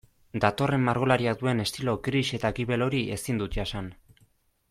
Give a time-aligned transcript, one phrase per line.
[0.43, 3.93] Datorren margolariak duen estilo gris eta gibel hori ezin dut jasan.